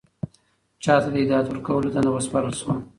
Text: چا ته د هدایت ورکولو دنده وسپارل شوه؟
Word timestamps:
چا 0.83 0.95
ته 1.03 1.09
د 1.11 1.15
هدایت 1.23 1.45
ورکولو 1.47 1.93
دنده 1.93 2.11
وسپارل 2.11 2.53
شوه؟ 2.59 2.73